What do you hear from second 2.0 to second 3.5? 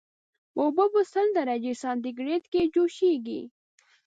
ګریډ کې جوشیږي